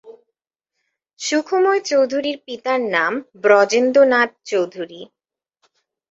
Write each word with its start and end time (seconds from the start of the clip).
সুখময় 1.19 1.81
চৌধুরীর 1.81 2.37
পিতার 2.45 2.81
নাম 2.95 3.13
ব্রজেন্দ্রনাথ 3.43 4.29
চৌধুরী। 4.45 5.01